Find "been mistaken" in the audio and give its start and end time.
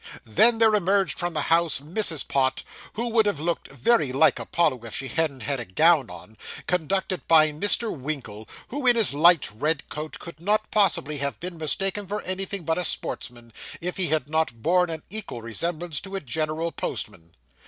11.39-12.07